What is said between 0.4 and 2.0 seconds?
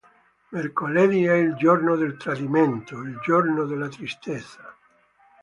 Mercoledì: è il giorno